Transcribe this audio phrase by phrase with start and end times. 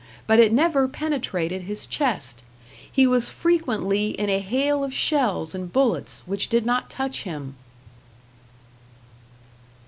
[0.25, 2.41] But it never penetrated his chest.
[2.91, 7.53] He was frequently in a hail of shells and bullets which did not touch him.